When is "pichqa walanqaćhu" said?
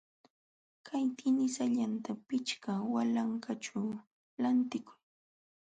2.27-3.81